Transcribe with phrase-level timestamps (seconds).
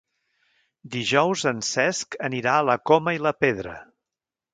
[0.95, 3.75] Dijous en Cesc anirà a la Coma i la Pedra.